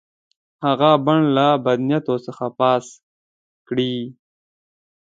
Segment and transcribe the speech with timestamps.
[0.65, 2.83] هغه بڼ له بد نیتو څخه پاک
[3.67, 3.93] کړي.